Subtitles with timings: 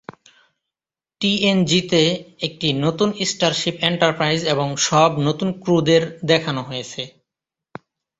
[1.21, 2.01] টিএনজি-তে
[2.39, 7.01] একটি নতুন starship Enterprise এবং সব নতুন ক্রুদের দেখানো হয়েছে।